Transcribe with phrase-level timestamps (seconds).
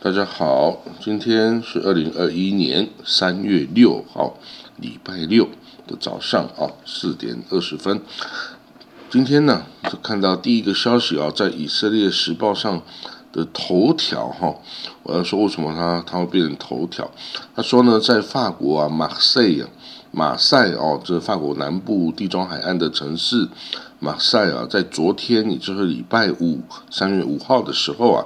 [0.00, 4.38] 大家好，今天是二零二一年三月六号，
[4.76, 5.48] 礼拜六
[5.88, 8.00] 的早上啊，四点二十分。
[9.10, 12.80] 今天呢，就看到第一个消息啊，在以色列时报上
[13.32, 14.54] 的头条哈，
[15.02, 17.10] 我要说为什么它它会变成头条？
[17.56, 19.66] 他说呢，在法国啊，马赛啊，
[20.12, 23.48] 马赛哦，这法国南部地中海岸的城市
[23.98, 28.24] 马赛啊，在昨天，也就是礼拜五三月五号的时候啊。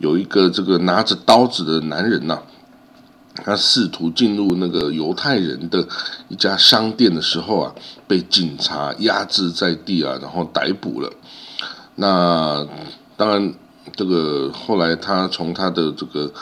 [0.00, 2.40] 有一个这个拿着刀子的男人呐，
[3.44, 5.86] 他试图进入那个犹太人的
[6.28, 7.74] 一家商店的时候啊，
[8.08, 11.12] 被警察压制在地啊，然后逮捕了。
[11.96, 12.66] 那
[13.16, 13.54] 当然，
[13.94, 16.32] 这个后来他从他的这个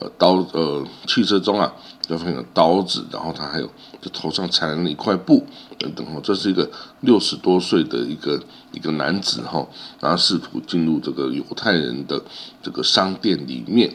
[0.00, 3.70] 呃刀呃汽车中啊，就发现刀子，然后他还有
[4.00, 5.46] 这头上缠了一块布
[5.78, 6.70] 等等哦，这是一个
[7.00, 8.40] 六十多岁的一个。
[8.70, 9.66] 一个男子哈，
[9.98, 12.22] 然后试图进入这个犹太人的
[12.62, 13.90] 这个商店里面。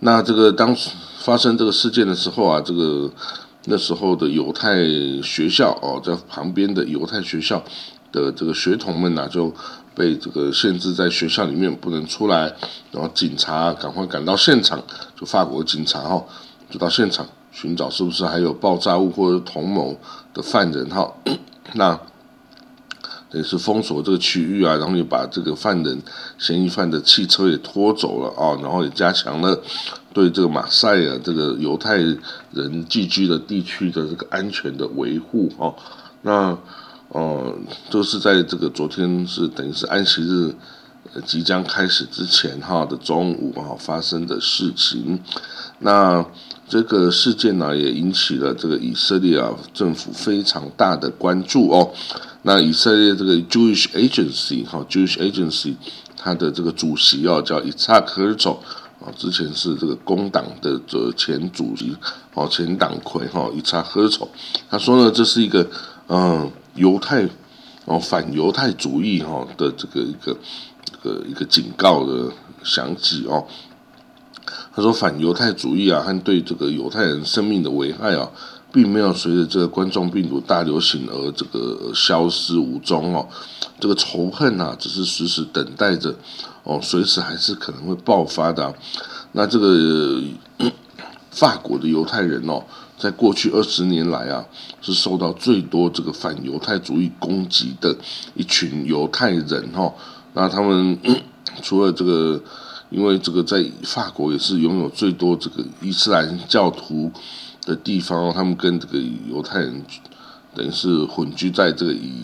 [0.00, 0.76] 那这个当
[1.18, 3.10] 发生这个事件的时候啊，这个
[3.64, 4.76] 那时候的犹太
[5.22, 7.64] 学校哦，在旁边的犹太学校
[8.12, 9.52] 的这个学童们呐，就
[9.94, 12.52] 被这个限制在学校里面不能出来。
[12.90, 14.82] 然后警察赶快赶到现场，
[15.18, 16.24] 就法国警察哈，
[16.70, 19.98] 就到现场寻找是不是还有爆炸物或者同谋
[20.32, 21.12] 的犯人哈。
[21.74, 21.98] 那
[23.32, 26.00] 也是封锁这个区域啊，然后也把这个犯人、
[26.38, 29.60] 嫌疑犯的汽车也拖走了啊，然后也加强了
[30.12, 35.74] 对这个马赛尔这个犹太人聚居的地区的这个安全的维护啊。
[36.22, 36.56] 那
[37.08, 37.56] 呃，
[37.90, 40.54] 就是在这个昨天是等于是安息日
[41.24, 45.20] 即将开始之前哈的中午啊发生的事情。
[45.80, 46.24] 那
[46.66, 51.92] 这个事件呢，也引起了这个以色列啊政府非常大的关注哦。
[52.42, 55.74] 那以色列这个 Jewish Agency 哈，Jewish Agency
[56.16, 58.60] 它的这个主席哦叫伊查克尔佐
[59.00, 61.94] 啊，之前是这个工党的这前主席
[62.32, 64.28] 哦，前党魁哈伊查克尔佐，
[64.70, 65.68] 他说呢，这是一个
[66.08, 67.28] 嗯犹太
[67.84, 70.36] 哦反犹太主义哈的这个一个
[70.84, 72.30] 这个一个警告的
[72.62, 73.46] 响起哦。
[74.74, 78.30] 他说反犹太主义啊和对这个犹太人生命的危害啊。
[78.72, 83.24] 并没有随着这个冠状病毒大流行而这个消失无踪哦，
[83.78, 86.12] 这个仇恨啊，只是时时等待着
[86.64, 88.74] 哦，随时还是可能会爆发的。
[89.30, 90.20] 那这个
[91.30, 92.64] 法国的犹太人哦，
[92.98, 94.44] 在过去二十年来啊，
[94.80, 97.96] 是受到最多这个反犹太主义攻击的
[98.34, 99.92] 一群犹太人哈。
[100.32, 100.98] 那他们
[101.62, 102.40] 除了这个，
[102.90, 107.10] 因为这个在法国也是拥有最多这个伊斯兰教徒。
[107.66, 109.82] 的地方，他们跟这个犹太人
[110.54, 112.22] 等于是混居在这个以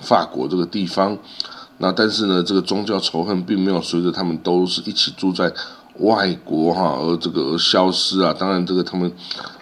[0.00, 1.16] 法国这个地方。
[1.78, 5.54] 那但是呢，这个宗教仇恨并没有随着他们都是一起住在
[6.00, 8.34] 外国哈而这个而消失啊。
[8.38, 9.10] 当然，这个他们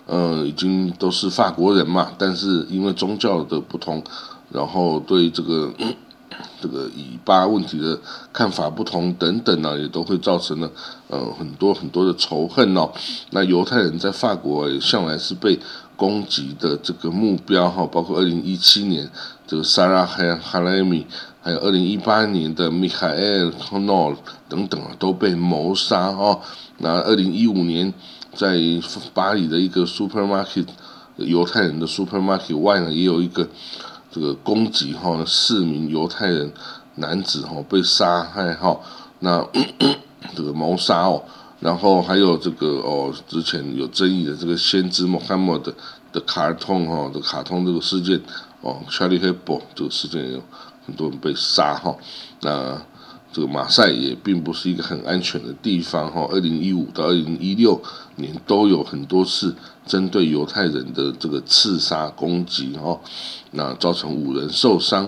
[0.06, 4.03] 呃已经都是法国人嘛，但是因为宗教的不同，
[4.50, 5.71] 然后对这个。
[6.60, 7.98] 这个以巴问题的
[8.32, 10.71] 看法不同等等呢，也都会造成了
[11.09, 12.88] 呃很多很多的仇恨哦。
[13.31, 15.59] 那犹太人在法国也向来是被
[15.97, 19.09] 攻击的这个目标哈，包括二零一七年
[19.48, 21.06] 这个萨拉哈哈莱米，
[21.48, 24.14] 还有二零一八年的米凯尔康诺
[24.50, 26.38] 等等啊，都被谋杀哦。
[26.76, 27.91] 那二零一五年
[28.34, 28.59] 在
[29.14, 30.66] 巴黎的一个 supermarket
[31.16, 33.48] 犹太人的 supermarket 外呢，也有一个。
[34.10, 36.50] 这个攻击哈，四名犹太人
[36.97, 38.80] 男子哈被杀害哈，
[39.20, 39.47] 那
[40.34, 41.22] 这个谋杀哦，
[41.60, 45.72] 然后还有这个哦，之前有争议的这个先知穆罕默德
[46.10, 48.19] 的卡通哈的卡通这个事件
[48.62, 50.42] 哦，Charlie Hebdo 这个事件也有
[50.88, 51.94] 很多人被杀哈，
[52.41, 52.82] 那。
[53.31, 56.26] 这个马赛也并不是一个很安全的地方哈。
[56.31, 57.78] 二零一五到二零一六
[58.16, 59.54] 年都有很多次
[59.87, 62.98] 针对犹太人的这个刺杀攻击哈，
[63.50, 65.06] 那造成五人受伤。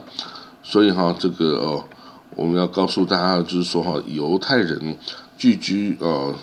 [0.62, 1.82] 所以哈，这个哦，
[2.36, 4.98] 我们要告诉大家就是说哈，犹太人
[5.38, 6.34] 聚居呃。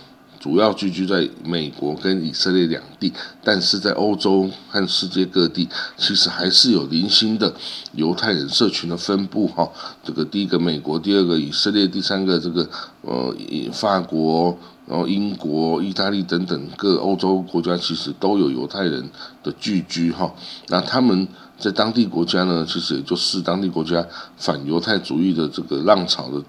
[0.47, 3.11] 主要聚居在美国跟以色列两地，
[3.44, 5.67] 但是在欧洲和世界各地，
[5.97, 7.53] 其实还是有零星的
[7.95, 9.69] 犹太人社群的分布哈。
[10.01, 12.65] 这个第一个美国，第二个以色列，第三个这个
[13.01, 13.35] 呃
[13.73, 19.03] 法国，然后英国、意大利等等各欧洲国家，其实都有犹太人
[19.43, 20.33] 的聚居哈。
[20.69, 21.27] 那他们
[21.59, 24.07] 在当地国家呢，其实也就是当地国家
[24.38, 26.41] 反犹太主义的这个浪潮的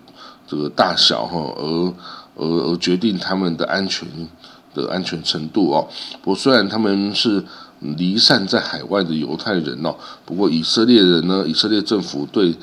[0.47, 1.95] 这个大小哈，而。
[2.39, 4.09] 而而决定他们的安全
[4.75, 5.87] 的安全程度哦。
[6.23, 7.45] 不虽然他们是
[7.81, 9.95] 离散在海外的犹太人哦。
[10.25, 12.55] 不过以色列人呢，以色列政府对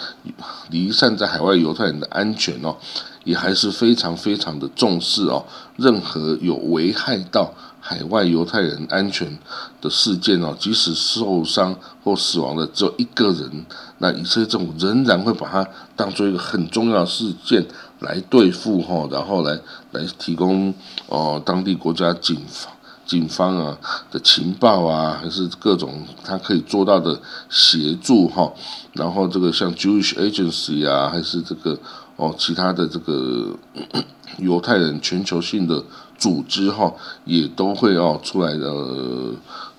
[0.69, 2.75] 离散在海外犹太人的安全哦，
[3.24, 5.45] 也还是非常非常的重视哦。
[5.77, 7.54] 任何有危害到
[7.87, 9.37] 海外犹太人安全
[9.79, 13.63] 的事件哦，即使受伤或死亡的只有一个人，
[13.99, 17.63] 那以色列政府仍然会把它当做一个很重要的事件
[17.99, 19.59] 来对付哈，然后来
[19.91, 20.73] 来提供
[21.07, 22.73] 哦当地国家警方
[23.05, 23.77] 警方啊
[24.09, 27.21] 的情报啊，还是各种他可以做到的
[27.51, 28.51] 协助哈，
[28.93, 31.77] 然后这个像 Jewish Agency 啊，还是这个
[32.15, 33.55] 哦其他的这个
[34.39, 35.83] 犹太人全球性的。
[36.17, 36.94] 组织哈
[37.25, 38.73] 也都会哦出来的，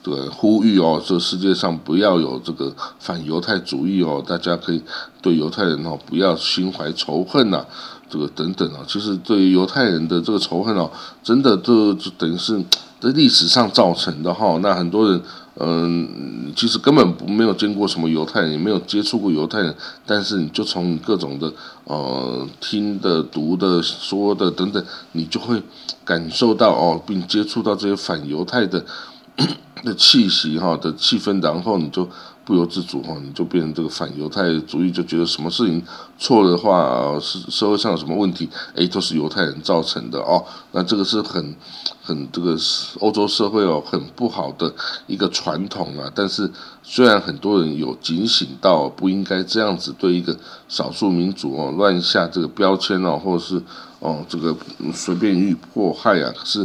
[0.03, 4.83] 对呼吁哦，这世界上不要有这个反犹太主义哦，大家可以
[5.21, 7.65] 对犹太人哦不要心怀仇恨呐，
[8.09, 10.91] 这个等等啊，其实对于犹太人的这个仇恨哦，
[11.23, 12.59] 真的就就等于是
[13.01, 15.21] 在历史上造成的哈，那很多人。
[15.59, 19.75] 嗯，其实根本不没有见过什么犹太人，也没有接触过犹太人，
[20.05, 21.53] 但是你就从各种的
[21.85, 25.63] 呃听的、读的、说的等等，你就会
[26.05, 28.85] 感受到哦，并接触到这些反犹太的
[29.83, 32.09] 的气息哈的气氛，然后你就。
[32.47, 35.83] 不由自主哈，你就变成这个反犹太主义，就觉得什么事情
[36.17, 40.45] 错的话，是社会上有什么问题，哎，都是犹太人造成的哦。
[40.71, 41.57] 那这个是很
[42.01, 42.57] 很这个
[43.01, 44.73] 欧洲社会哦，很不好的
[45.09, 46.09] 一个传统啊。
[46.15, 46.49] 但是
[46.85, 50.39] 虽然很多人有警醒到不应该这样子对一个
[50.69, 53.61] 少数民族哦乱下这个标签哦，或者是
[53.99, 54.57] 哦这个
[54.95, 56.65] 随便予以迫害啊，可是。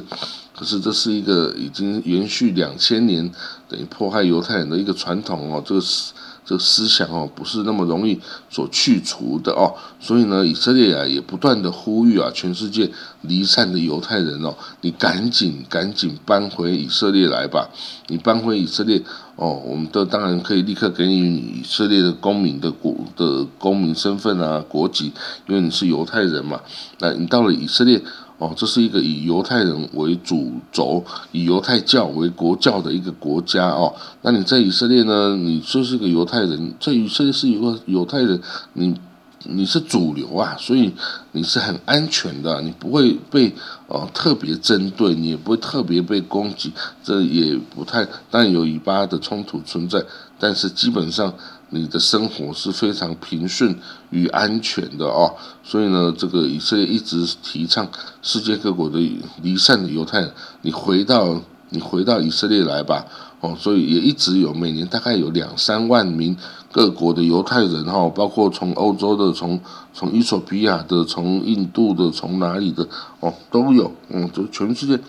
[0.62, 3.28] 可是这是一个已经延续两千年
[3.68, 6.14] 等于迫害犹太人的一个传统哦，这个思
[6.46, 12.88] 这个思想哦不是那么容易所去除的哦，所以呢，以色列啊也不断的呼吁啊，全世界
[13.22, 17.68] 离散的犹太人哦，你赶紧赶紧搬回以色列来吧，
[18.10, 19.02] 你搬回以色列
[19.38, 25.12] 哦，我们都当然可以立刻给你以色列的公民的国的公民身份啊国籍，
[25.48, 26.62] 因为你是犹太人嘛，
[27.00, 28.00] 那你到了以色列。
[28.42, 33.94] 哦，这是一个以犹太人为主轴、以犹太教为国教的一个国家哦。
[34.24, 35.36] 那你在以色列呢？
[35.36, 38.42] 你就是个犹太人，在以色列是一个犹太人，
[38.74, 39.00] 你
[39.44, 40.92] 你是主流啊，所以
[41.34, 43.54] 你是很安全的，你不会被
[43.88, 46.74] 呃特别针对，你也不会特别被攻击，
[47.04, 50.04] 这也不太，但有以巴的冲突存在，
[50.40, 51.32] 但是基本上。
[51.74, 53.76] 你的生活是非常平顺
[54.10, 55.34] 与安全的哦，
[55.64, 57.90] 所以呢，这个以色列一直提倡
[58.22, 59.00] 世界各国的
[59.42, 60.32] 离散的犹太人，
[60.62, 63.06] 你回到你回到以色列来吧，
[63.40, 66.36] 哦，所以也一直有每年大概有两三万名
[66.74, 69.60] 各国的犹太人哈，包括从欧洲的、从
[69.94, 72.86] 从伊索比亚的、从印度的、从哪里的
[73.22, 75.00] 哦都有，嗯，就全世界。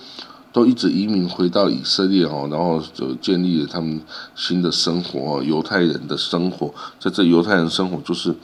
[0.53, 3.99] 都一直移民回到以色列哦，然后就建立了他们
[4.35, 8.35] 新的生活，犹太人的生活，在这犹太人生活就是，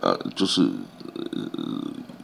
[0.00, 1.38] 呃，就是呃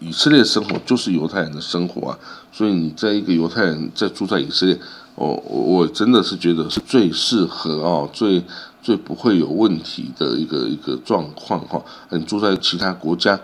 [0.00, 2.18] 以色列生活就是犹太人的生活啊，
[2.50, 4.78] 所以你在一个犹太人在住在以色列，
[5.14, 8.42] 我我真的是觉得是最适合哦，最
[8.82, 13.38] 最不会有问题的一个一个状况哈，你住在其他国家。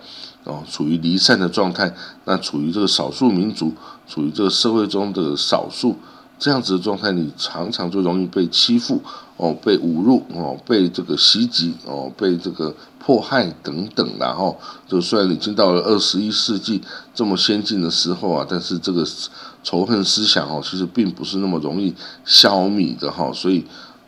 [0.44, 1.94] 哦，处于离散的状态，
[2.24, 3.72] 那处于这个少数民族，
[4.08, 5.96] 处于这个社会中的少数
[6.38, 9.00] 这样子的状态，你常常就容易被欺负，
[9.36, 14.58] 哦，被侮辱，哦，被这个袭击，哦，被这个迫害等等，然后
[14.88, 16.82] 就虽然已经到了二十一世纪
[17.14, 19.06] 这么先进的时候啊，但是这个
[19.62, 21.94] 仇恨思想哦，其实并不是那么容易
[22.24, 23.64] 消弭的哈，所以，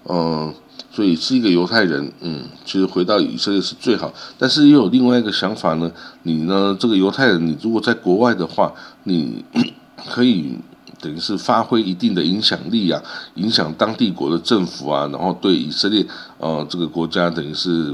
[0.08, 0.52] 嗯。
[0.94, 4.14] 所以是一个犹太人，嗯，其实回到以色列是最好。
[4.38, 5.90] 但是也有另外一个想法呢，
[6.22, 8.72] 你呢，这个犹太人，你如果在国外的话，
[9.02, 9.44] 你
[10.08, 10.56] 可以
[11.00, 13.02] 等于是发挥一定的影响力啊，
[13.34, 16.06] 影响当地国的政府啊，然后对以色列
[16.38, 17.92] 呃这个国家等于是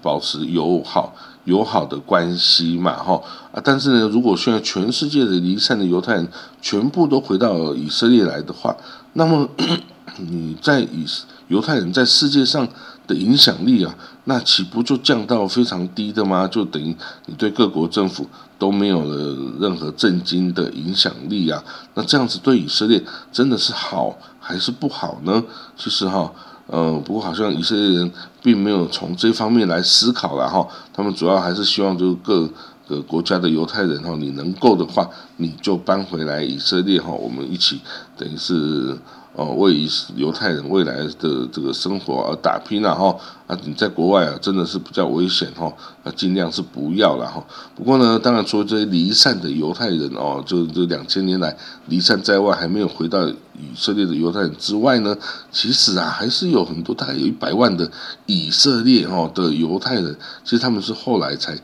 [0.00, 3.20] 保持友好友好的关系嘛，哈
[3.52, 3.60] 啊。
[3.62, 6.26] 但是呢，如果现在全世界的离散的犹太人
[6.62, 8.74] 全部都回到以色列来的话，
[9.12, 9.46] 那么
[10.16, 11.04] 你在以
[11.48, 12.66] 犹太人在世界上
[13.06, 13.94] 的影响力啊，
[14.24, 16.46] 那岂不就降到非常低的吗？
[16.48, 16.96] 就等于
[17.26, 18.26] 你对各国政府
[18.58, 21.62] 都没有了任何震惊的影响力啊？
[21.94, 25.42] 那这样子对以色列真的是好还是不好呢？
[25.76, 26.32] 其实哈，
[26.68, 30.66] 呃，不过好像以色列人并没有从这方面来思考了哈。
[30.94, 32.48] 他们主要还是希望就是各
[32.86, 35.08] 个国家的犹太人哈，你能够的话，
[35.38, 37.80] 你就搬回来以色列哈，我们一起
[38.16, 38.96] 等于是。
[39.34, 43.58] 哦，为犹太人未来的这个生活而打拼了哈啊！
[43.64, 45.72] 你在国外啊，真的是比较危险哈，
[46.04, 47.42] 啊，尽量是不要了哈。
[47.74, 55.16] 不过呢，当然除了这些离散的犹太人哦，就这两千年来离散在外，还没有回到以色列的犹太人之外呢，
[55.50, 57.90] 其实啊，还是有很多大概有一百万的
[58.26, 61.58] 以色列哦的犹太人，其实他们是后来才。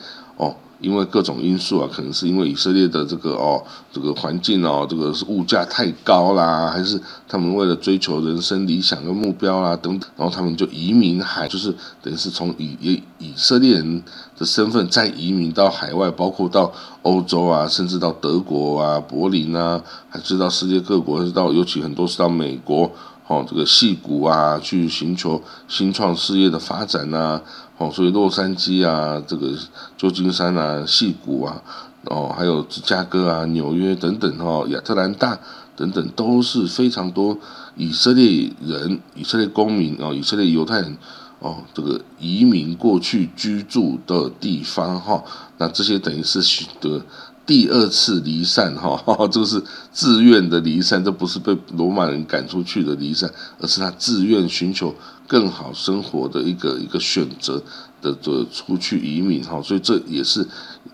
[0.81, 14.03] 因为各种因素啊，可能是因为以色列的这个哦，这个环境哦，这个是物价太高啦，还是他们为了追求人生理想跟目标啦等等，然后他们就移民海，就是等于是从以以以色列人
[14.39, 22.91] 的身份再移民到海外，包括到欧洲啊，甚至到德国啊、柏林啊，还是到世界各国，是到尤其很多是到美国
[23.27, 27.41] 哦，这个戏谷啊，去寻求新创事业的发展呐。
[27.79, 29.57] 哦，所以洛杉矶啊，这个
[29.97, 31.63] 旧金山啊，戏谷啊，
[32.07, 35.39] 哦，还有芝加哥啊、纽约等等，哈，亚特兰大
[35.77, 37.39] 等等，都是非常多
[37.77, 40.97] 以色列人、以色列公民哦，以色列犹太人
[41.39, 45.23] 哦，这个移民过去居住的地方，哈，
[45.59, 47.01] 那这些等于是取得。
[47.47, 54.95] 第二次离散，哈， 这个是自愿的离散，这不是被罗马人赶出去的离散，而是他自愿寻求
[55.29, 57.63] 更好生活的一个一个选择
[58.03, 60.45] 的的出去移民，哈，所以这也是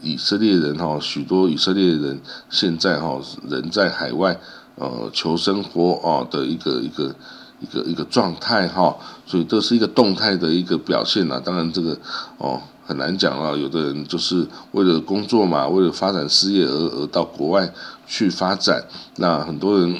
[0.02, 4.38] 以色列人，哈，许多以色列人现在，哈，人在海外，
[4.74, 7.14] 呃，求生活，啊的一个一个
[7.60, 11.96] 一个一个状态，哈，所以这是一个动态的一个表现呐，当然这个，
[12.36, 12.60] 哦。
[12.86, 17.72] 很难讲啊，有的人就是为了工作嘛，为了发展事业而而到国外
[18.06, 18.84] 去发展。
[19.16, 19.98] 那很多人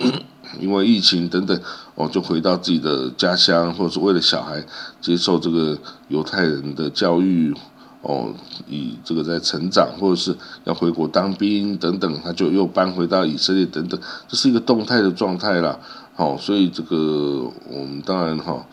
[0.60, 1.60] 因为疫情等等，
[1.94, 4.64] 哦，就回到自己的家乡，或者是为了小孩
[5.00, 7.54] 接受这个犹太人的教育，
[8.02, 8.32] 哦，
[8.68, 15.78] 以这个在成长，或者是要回国当兵等等，他就又搬回到以色列等等，这是一个动态的状态啦。
[16.14, 18.66] 好，所以这个我们当然哈。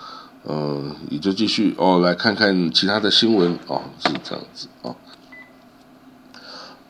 [0.44, 4.96] 呃，也就继续哦，来看看其他的新闻哦，是这样子哦。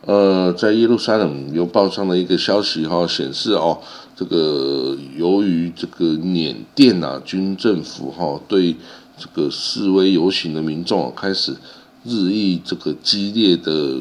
[0.05, 3.81] 呃，在耶路撒冷邮报上的一个消息哈，显示哦，
[4.21, 8.75] 这个由于这个缅甸啊军政府哈对
[9.17, 11.55] 这个示威游行的民众开始
[12.03, 13.97] 日益这个激烈的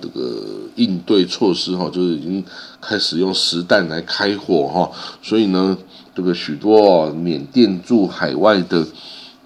[0.00, 2.42] 这个应对措施哈，就是已经
[2.80, 4.90] 开始用实弹来开火哈，
[5.22, 5.76] 所以呢。
[6.12, 8.84] 这个许多缅甸驻海外的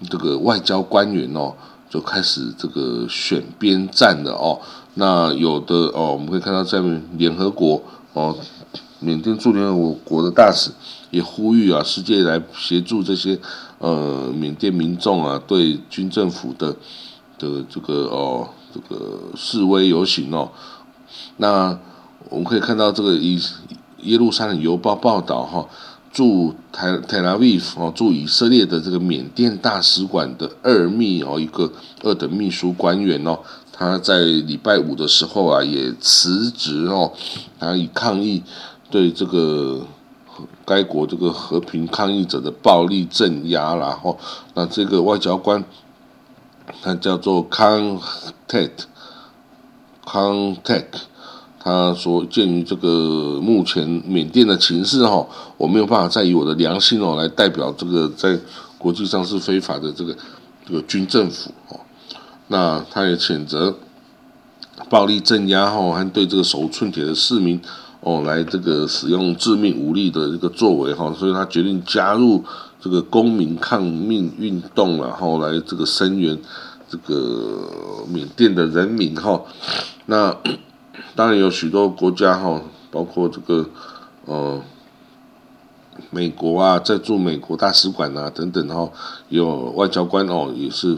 [0.09, 1.53] 这个外交官员哦，
[1.89, 4.59] 就开始这个选边站了哦。
[4.95, 6.81] 那有的哦，我们可以看到在
[7.17, 7.81] 联合国
[8.13, 8.35] 哦，
[9.05, 10.71] 缅甸驻联合国的大使
[11.11, 13.39] 也呼吁啊，世界来协助这些
[13.77, 16.75] 呃缅甸民众啊，对军政府的
[17.37, 20.49] 的这个哦这个示威游行哦。
[21.37, 21.77] 那
[22.29, 23.39] 我们可以看到这个以
[24.01, 25.67] 耶路撒冷邮报报道哈。
[26.15, 31.69] 驻台台拉维夫哦，驻以色列的这个缅甸大使馆的二秘哦，一个
[32.03, 33.37] 二等秘书官员哦，
[33.73, 37.11] 他在礼拜五的时候啊，也辞职哦，
[37.59, 38.41] 他以抗议
[38.95, 39.85] 对这个
[40.63, 44.17] 该国这个和平抗议者的暴力镇压，然后
[44.53, 45.61] 那这个外交官
[46.81, 47.99] 他叫做康
[48.47, 48.69] 泰
[50.05, 50.87] 康泰。
[51.59, 58.39] 他说：“鉴于这个目前缅甸的情势哈，我没有办法再以我的良心哦来代表这个在
[58.77, 60.15] 国际上是非法的这个
[60.65, 61.79] 这个军政府哦。
[62.47, 63.75] 那他也谴责
[64.87, 67.59] 暴力镇压哈，还对这个手无寸铁的市民
[68.01, 72.43] 哦来这个使用致命武力的这个作为哈，所以他决定加入
[72.79, 76.37] 这个公民抗命运动然后来这个声援
[76.87, 77.69] 这个
[78.07, 79.41] 缅甸的人民哈。
[80.05, 80.35] 那。”
[81.13, 82.61] 当然有许多国家哈，
[82.91, 83.65] 包括这个
[84.25, 84.61] 呃
[86.09, 88.89] 美国啊，在驻美国大使馆啊等等哈，
[89.29, 90.97] 有外交官哦，也是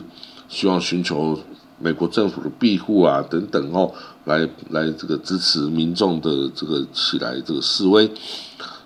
[0.50, 1.40] 希望寻求
[1.80, 3.94] 美国政府的庇护啊等等哦，
[4.28, 8.08] 来来这个支持民众的这个起来这个示威。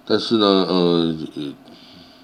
[0.06, 1.16] 但是呢，呃，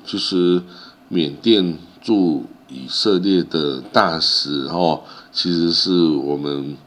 [0.05, 0.63] 其实
[1.09, 5.01] 缅甸驻以色列的大使哦，
[5.33, 6.77] 其实是我们。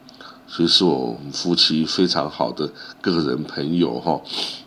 [0.53, 2.69] 其实是我们夫妻非常好的
[3.01, 4.21] 个人朋友哈，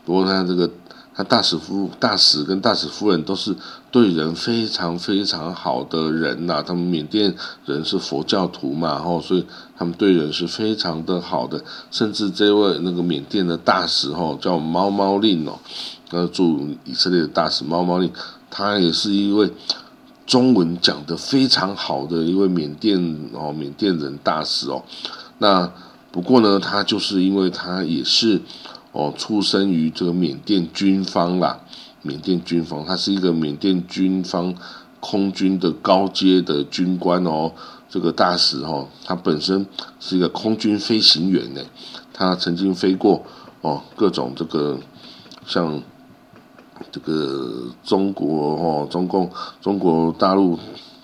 [0.05, 0.65] 不过他这个
[1.15, 3.55] 他大使夫大使跟大使夫人都是
[3.91, 9.45] 对人非常非常好的人呐，他们缅甸人是佛教徒嘛哈，所以
[9.77, 15.59] 他们对人是非常的好的，甚至这位那个缅甸的大使哈叫猫猫令哦，
[16.09, 18.11] 呃驻以色列的大使猫猫令，
[18.49, 19.51] 他也是一位
[20.25, 24.83] 中文讲的非常好的一位缅甸哦缅甸人大使哦。
[25.37, 25.71] 那
[26.11, 28.41] 不过呢，他就是因为他也是
[28.93, 31.59] 哦，出生于这个缅甸军方啦，
[32.01, 34.55] 缅甸军方，他是一个缅甸军方
[35.01, 37.51] 空军的高阶的军官哦。
[37.89, 39.67] 这个大使哦，他本身
[39.99, 41.61] 是一个空军飞行员呢，
[42.11, 43.23] 他曾经飞过
[43.61, 44.79] 哦各种这个
[45.45, 45.79] 像
[46.91, 49.29] 这个中国哦，中共
[49.61, 50.57] 中国大陆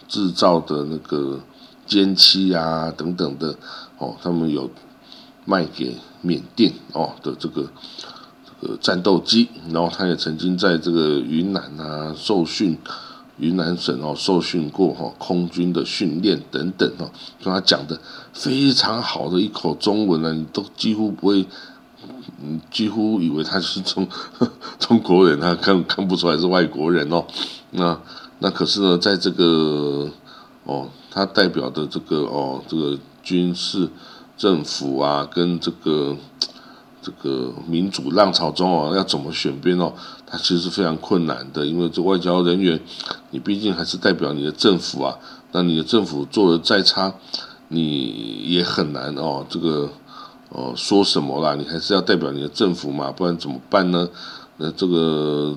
[0.07, 1.39] 制造的那个
[1.87, 3.55] 歼七啊等等的
[3.99, 4.67] 哦，他们有
[5.49, 7.67] 卖给缅甸哦的这个
[8.61, 12.77] 这个战斗机，然后他也曾经在这个云南啊受训。
[13.41, 17.09] 云南省哦，受训过哈，空军的训练等等哦，
[17.41, 17.97] 跟他讲的
[18.33, 21.45] 非常好的一口中文呢，你都几乎不会，
[22.41, 24.05] 嗯，几乎以为他是中
[24.77, 27.25] 中国人，他看看不出来是外国人哦。
[27.71, 27.97] 那
[28.39, 30.11] 那可是呢，在这个
[30.65, 33.87] 哦，他代表的这个哦，这个军事
[34.39, 36.17] 政府啊，跟这个。
[37.01, 39.93] 这个民主浪潮中哦，要怎么选边哦？
[40.27, 42.77] 它其实是非常困难的，因为这外交人员，
[43.31, 45.17] 你毕竟还是代表你的政府啊。
[45.53, 47.13] 那你的政府做的再差，
[47.69, 49.45] 你也很难哦。
[49.49, 49.89] 这个
[50.49, 51.55] 哦，说什么啦？
[51.55, 54.09] 你还是要代表你的政府嘛，不然怎么办呢？
[54.57, 55.55] 那这个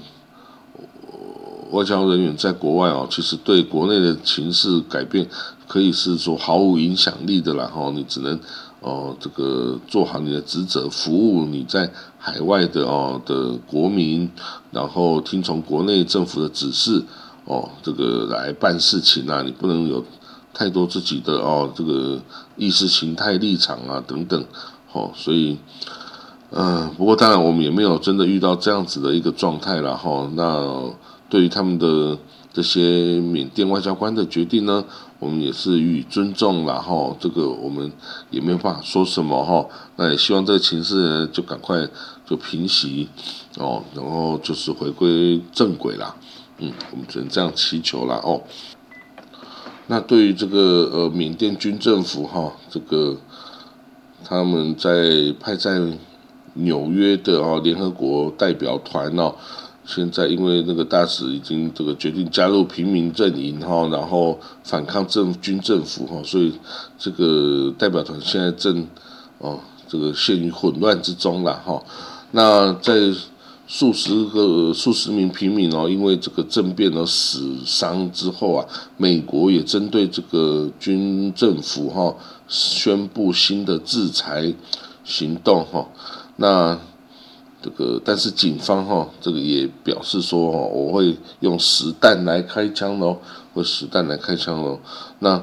[1.72, 5.28] 外交人员在国外哦，其实对国内的情势改变，
[5.66, 7.66] 可以是说毫无影响力的啦。
[7.66, 8.38] 哈，你只能。
[8.82, 14.28] 哦，这个做好你的职责，服务你在海外的哦的国民，
[14.72, 17.02] 然后听从国内政府的指示，
[17.44, 20.04] 哦，这个来办事情啊，你不能有
[20.52, 22.20] 太多自己的哦这个
[22.56, 24.44] 意识形态立场啊等等，
[24.92, 25.56] 哦，所以，
[26.50, 30.28] 嗯，不过当然我们也没有真的遇到这样子的一个状态了哈。
[30.34, 30.92] 那
[31.30, 32.18] 对于他们的。
[32.52, 34.84] 这些缅甸外交官的决定呢，
[35.18, 37.90] 我们也是予以尊重然后这个我们
[38.30, 39.66] 也没有办法说什么哈。
[39.96, 41.88] 那也希望这个情势呢就赶快
[42.26, 43.08] 就平息
[43.56, 46.14] 哦，然后就是回归正轨啦。
[46.58, 48.42] 嗯，我们只能这样祈求了哦。
[49.86, 53.16] 那对于这个呃缅甸军政府哈，这个
[54.24, 55.80] 他们在派在
[56.52, 59.34] 纽约的哦联合国代表团哦。
[59.84, 66.52] 现在因为那个大使已经这个决定加入平民阵营哈，然后反抗政军政府哈，所以
[66.96, 68.86] 这个代表团现在正
[69.38, 69.58] 哦
[69.88, 71.82] 这个陷于混乱之中了哈。
[72.30, 73.12] 那在
[73.66, 78.66] 数十个数十名平民哦，因为这个政变而死伤之后啊，
[78.96, 82.14] 美国也针对这个军政府哈
[82.46, 84.54] 宣布新的制裁
[85.04, 85.88] 行动哈。
[86.36, 86.78] 那
[87.62, 93.18] 这个，但是警方哈，这个也表示说哦，我会用实弹来开枪喽，
[93.54, 94.80] 或实弹来开枪喽。
[95.20, 95.42] 那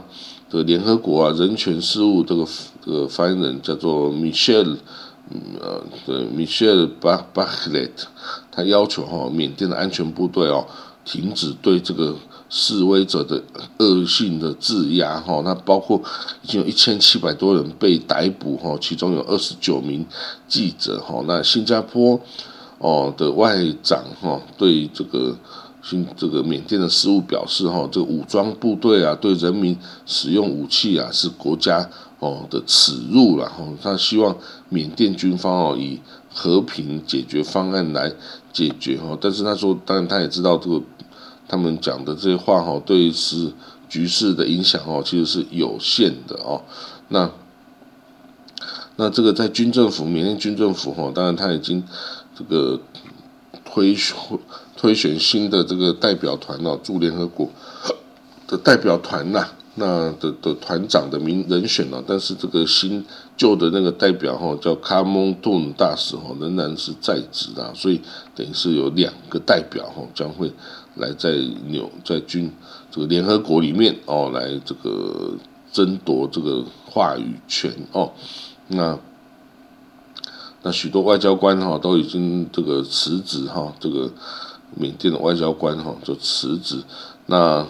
[0.49, 2.45] 这个联合国啊，人权事务这个
[2.85, 4.77] 这个发言人叫做 Michelle，
[5.61, 7.91] 呃，对 Michelle Bachelet，
[8.51, 10.67] 他要求哈，缅甸的安全部队哦，
[11.05, 12.15] 停止对这个。
[12.49, 13.43] 示威者的
[13.77, 16.01] 恶性的质押，哈，那包括
[16.41, 20.03] 已经有一千七百多人被逮捕，哈，其中有二十九名
[20.47, 22.19] 记者，哈，那新加坡
[22.79, 25.37] 哦的外长，哈，对这个
[25.83, 34.35] 新这个缅甸的事务表示，哈，这个武装部队啊，对人民使用武器啊，是国家哦的耻辱了，哈，他希望
[34.69, 35.99] 缅甸军方哦以
[36.33, 38.11] 和平解决方案来
[38.51, 40.81] 解决，哈，但是他说，当然他也知道这个。
[41.49, 43.51] 他们讲的这些话哈，对是
[43.89, 46.61] 局势的影响哦，其实是有限的哦。
[47.07, 47.29] 那
[48.97, 51.83] 那这个在军政府，缅甸军政府哈，当然他已经
[52.37, 52.79] 这个
[53.65, 53.97] 推
[54.77, 57.49] 推选新的这个代表团了，驻联合国
[58.47, 59.49] 的代表团呐，
[59.79, 63.03] 那的的团长的名人选了，但是这个新
[63.35, 67.99] 旧的那个代表哈，叫卡蒙顿大使哈，仍然是在职的，所以
[68.35, 70.51] 等于是有两个代表哈，将会。
[70.95, 71.31] 来在
[71.67, 72.51] 纽在军
[72.91, 75.31] 这个联合国里面哦，来这个
[75.71, 78.11] 争夺这个话语权哦，
[78.67, 78.99] 那
[80.61, 84.11] 那许多外交官哈都已经这个辞职哈，这个
[84.75, 86.83] 缅甸的外交官哈就辞职。
[87.27, 87.65] 那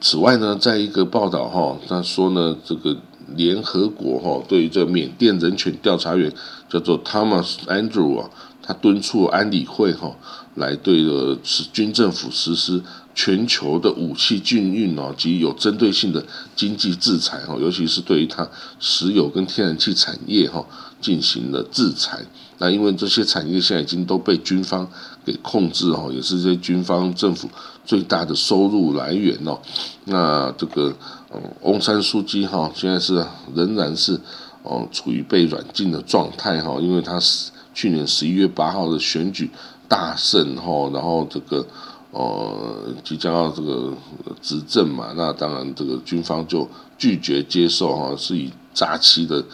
[0.00, 2.96] 此外呢，在一个报道哈，他说呢，这个
[3.34, 6.32] 联合国哈对于这缅甸人权调查员
[6.68, 8.30] 叫做 Thomas Andrew 啊。
[8.68, 10.12] 他敦促安理会哈
[10.56, 11.38] 来对的
[11.72, 12.82] 军政府实施
[13.14, 16.24] 全球的武器禁运哦及有针对性的
[16.56, 18.48] 经济制裁哈，尤其是对于它
[18.80, 20.66] 石油跟天然气产业哈
[21.00, 22.26] 进行了制裁。
[22.58, 24.90] 那因为这些产业现在已经都被军方
[25.26, 27.46] 给控制哈，也是这些军方政府
[27.84, 29.58] 最大的收入来源哦。
[30.04, 30.94] 那这个
[31.34, 34.18] 嗯，翁山书记哈现在是仍然是
[34.62, 37.50] 哦处于被软禁的状态哈，因为他是。
[37.76, 39.50] 去年十一月八号的选举
[39.86, 41.62] 大胜哈，然后这个
[42.10, 43.92] 呃即将要这个
[44.40, 49.44] 执政嘛，那当然这个军方就拒绝接受哈，是以诈欺的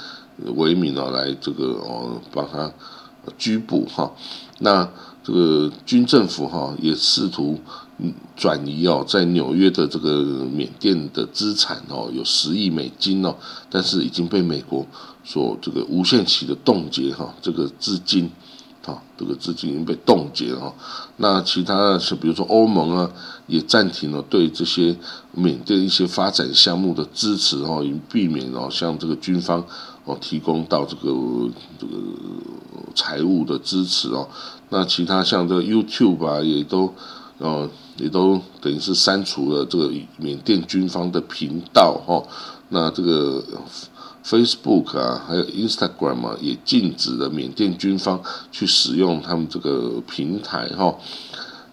[0.54, 2.70] 为名哦来这个哦帮他
[3.37, 4.08] 拘捕哈。
[4.61, 4.88] 那
[5.22, 7.58] 这个军政府哈也试图
[8.37, 13.35] 转移哦，在纽约的这个缅甸的资产哦有十亿美金哦，
[13.70, 14.87] 但是已经被美国
[15.24, 18.30] 所这个无限期的冻结哈，这个资金。
[18.85, 20.74] 好，这个资金已经被冻结了。
[21.18, 23.08] 那其他的是，比如说欧盟啊，
[23.46, 24.96] 也暂停了对这些
[25.30, 29.64] 缅甸一些发展项目的支持哦，以避免哦向这个军方
[30.04, 31.14] 哦提供到这个
[31.78, 31.92] 这个
[32.96, 34.28] 财务的支持哦。
[34.72, 36.92] 那其他像这个 YouTube 啊，也都
[37.38, 42.20] 哦也都等于是删除了这个缅甸军方的频道哈。
[42.70, 43.44] 那这个。
[44.24, 50.94] Facebook 啊，还有 Instagram 啊，也禁止了缅甸军方去使用他们这个平台哈。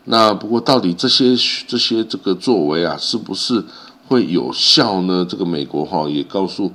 [0.06, 1.36] 那不过到底这些
[1.68, 3.64] 这些这个作为啊，是不是
[4.08, 5.24] 会有效呢？
[5.30, 6.72] 这个美国哈也告诉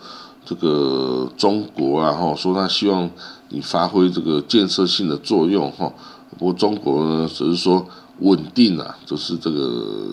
[0.46, 3.10] 这个中国啊哈，说他希望
[3.48, 5.92] 你发挥这个建设性的作用哈。
[6.38, 7.87] 不过中国呢只是说
[8.20, 10.11] 稳定啊，就是这个。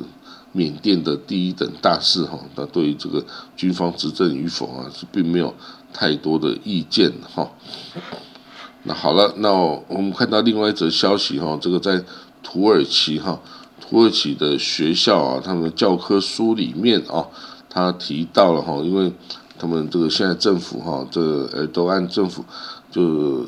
[0.54, 3.24] 缅甸的第一等大事哈，那对于这个
[3.56, 5.56] 军方执政与否啊，是并没有
[5.94, 7.50] 太多的意见哈。
[8.84, 12.04] 那好了，那我们看到另外一则消息哈，这个在
[12.44, 13.40] 土耳其哈，
[13.80, 17.26] 土耳其的学校啊，他们的教科书里面啊，
[17.70, 19.10] 他提到了哈，因为
[19.58, 21.22] 他们这个现在政府哈，这
[21.54, 22.44] 呃都按政府
[22.92, 23.46] 就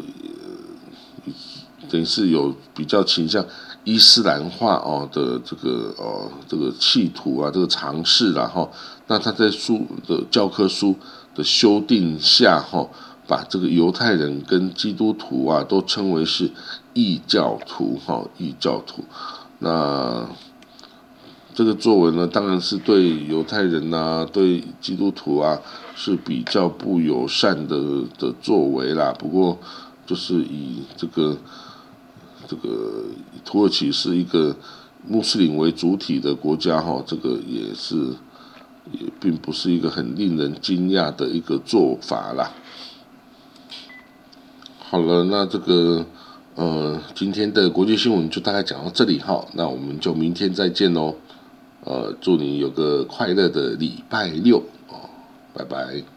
[1.94, 3.46] 等于是有比较倾向。
[3.84, 8.72] 伊斯兰化哦的这个哦这个企图啊，这个尝试然后，
[9.08, 10.96] 那他在书的教科书
[11.36, 12.88] 的修订下哈，
[13.28, 16.50] 把这个犹太人跟基督徒啊都称为是
[16.94, 19.04] 异教徒哈，异教徒。
[19.60, 20.26] 那
[21.54, 25.60] 这个作为呢，当然是对犹太人呐，对基督徒啊
[25.94, 27.78] 是比较不友善的
[28.18, 29.14] 的作为啦。
[29.20, 29.60] 不过
[30.08, 31.38] 就是以这个。
[32.54, 33.06] 这个
[33.44, 34.56] 土耳其是一个
[35.08, 37.96] 穆斯林为主体的国家，哈，这个也是
[38.92, 42.52] 也并不是一个很令人惊讶的一个做法啦。
[44.78, 46.06] 好了，那这个
[46.54, 51.16] 呃，今天的国际新闻就大概讲到这里哈，那我们就明天再见喽。
[51.84, 55.10] 呃，祝你有个快乐的礼拜六哦，
[55.54, 56.12] 拜拜。